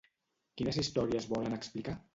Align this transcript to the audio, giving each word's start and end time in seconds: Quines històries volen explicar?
Quines 0.61 0.81
històries 0.85 1.31
volen 1.37 1.59
explicar? 1.61 1.99